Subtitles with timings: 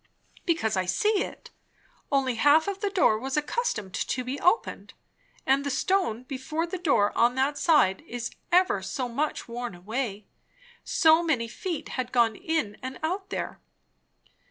[0.47, 1.51] "Because, I see it.
[2.11, 4.95] Only half of the door was accustomed to be opened;
[5.45, 10.25] and the stone before the door on that side is ever so much worn away.
[10.83, 13.59] So many feet had gone in and out there."